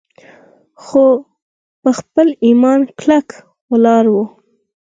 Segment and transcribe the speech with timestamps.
[0.83, 1.03] خو
[1.81, 3.27] پۀ خپل ايمان کلک
[3.71, 4.23] ولاړ وو